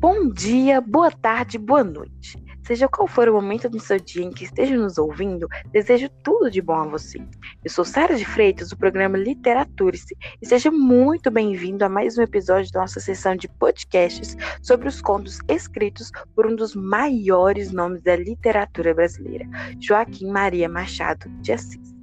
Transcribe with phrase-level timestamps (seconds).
[0.00, 2.42] Bom dia, boa tarde, boa noite.
[2.66, 6.50] Seja qual for o momento do seu dia em que esteja nos ouvindo, desejo tudo
[6.50, 7.18] de bom a você.
[7.62, 12.22] Eu sou Sara de Freitas, do programa Literature-se, e seja muito bem-vindo a mais um
[12.22, 18.02] episódio da nossa sessão de podcasts sobre os contos escritos por um dos maiores nomes
[18.02, 19.46] da literatura brasileira,
[19.78, 21.99] Joaquim Maria Machado de Assis.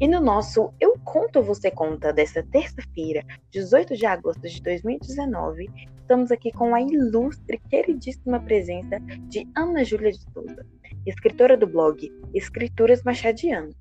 [0.00, 5.68] E no nosso Eu Conto Você Conta desta terça-feira, 18 de agosto de 2019,
[6.00, 10.64] estamos aqui com a ilustre, queridíssima presença de Ana Júlia de Souza,
[11.04, 13.74] escritora do blog Escrituras Machadiano.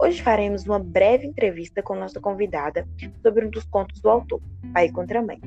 [0.00, 2.86] Hoje faremos uma breve entrevista com nossa convidada
[3.20, 4.40] sobre um dos contos do autor,
[4.72, 5.40] Pai contra Mãe,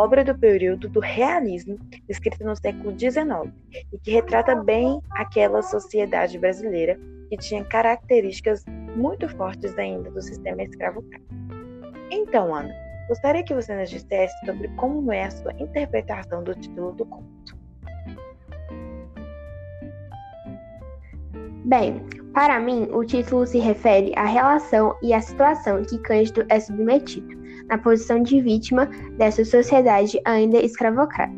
[0.00, 3.52] obra do período do realismo, escrita no século XIX,
[3.92, 8.64] e que retrata bem aquela sociedade brasileira que tinha características
[8.96, 11.24] muito fortes ainda do sistema escravocrata.
[12.10, 12.74] Então, Ana,
[13.08, 17.60] gostaria que você nos dissesse sobre como é a sua interpretação do título do conto.
[21.66, 22.02] Bem,
[22.32, 27.39] para mim, o título se refere à relação e à situação que Cândido é submetido,
[27.70, 31.32] na posição de vítima dessa sociedade ainda escravocrata.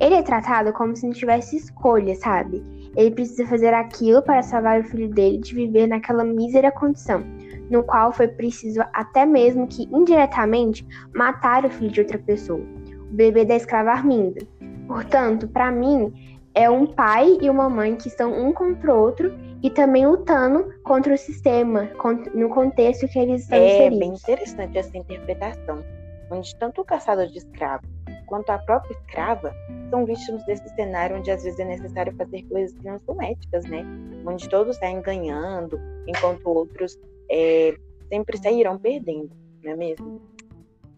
[0.00, 2.62] Ele é tratado como se não tivesse escolha, sabe?
[2.96, 7.24] Ele precisa fazer aquilo para salvar o filho dele de viver naquela mísera condição,
[7.70, 13.14] no qual foi preciso até mesmo que indiretamente matar o filho de outra pessoa, o
[13.14, 14.46] bebê da escrava Arminda.
[14.86, 16.12] Portanto, para mim,
[16.54, 20.72] é um pai e uma mãe que estão um contra o outro e também lutando
[20.82, 21.90] contra o sistema,
[22.34, 23.96] no contexto que eles estão é inseridos.
[23.96, 25.84] É bem interessante essa interpretação,
[26.30, 27.94] onde tanto o caçador de escravos
[28.26, 29.54] quanto a própria escrava
[29.90, 33.64] são vítimas desse cenário onde às vezes é necessário fazer coisas que não são éticas,
[33.66, 33.84] né?
[34.26, 36.98] Onde todos saem ganhando, enquanto outros
[37.30, 37.76] é,
[38.08, 39.30] sempre sairão perdendo,
[39.62, 40.20] não é mesmo?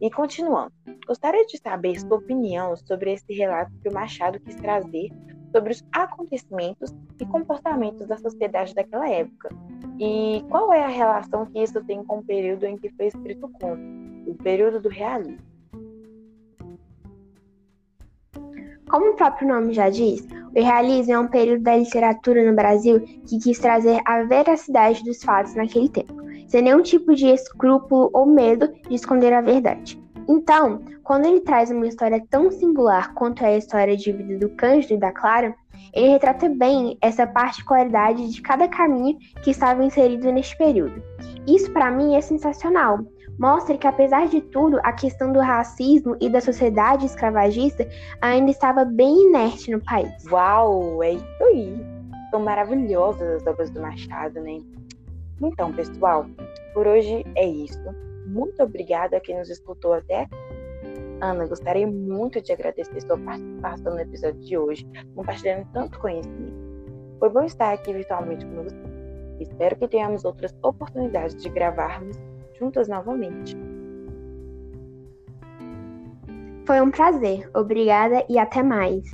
[0.00, 0.72] E continuando,
[1.06, 5.08] gostaria de saber sua opinião sobre esse relato que o Machado quis trazer
[5.56, 9.48] sobre os acontecimentos e comportamentos da sociedade daquela época.
[9.98, 13.46] E qual é a relação que isso tem com o período em que foi escrito
[13.46, 13.80] o conto,
[14.26, 15.38] o período do realismo?
[18.90, 23.00] Como o próprio nome já diz, o realismo é um período da literatura no Brasil
[23.00, 28.26] que quis trazer a veracidade dos fatos naquele tempo, sem nenhum tipo de escrúpulo ou
[28.26, 30.05] medo de esconder a verdade.
[30.28, 34.48] Então, quando ele traz uma história tão singular quanto é a história de vida do
[34.56, 35.54] Cândido e da Clara,
[35.92, 41.02] ele retrata bem essa particularidade de cada caminho que estava inserido neste período.
[41.46, 42.98] Isso para mim é sensacional,
[43.38, 47.88] mostra que, apesar de tudo, a questão do racismo e da sociedade escravagista
[48.20, 50.24] ainda estava bem inerte no país.
[50.30, 51.80] Uau, é isso aí!
[52.30, 54.58] São maravilhosas as obras do Machado, né?
[55.40, 56.26] Então, pessoal,
[56.74, 57.78] por hoje é isso.
[58.26, 60.36] Muito obrigada a quem nos escutou até aqui.
[61.20, 66.66] Ana, gostaria muito de agradecer sua participação no episódio de hoje, compartilhando tanto conhecimento.
[67.18, 68.76] Foi bom estar aqui virtualmente com você.
[69.40, 72.16] Espero que tenhamos outras oportunidades de gravarmos
[72.58, 73.56] juntas novamente.
[76.66, 77.48] Foi um prazer.
[77.54, 79.04] Obrigada e até mais.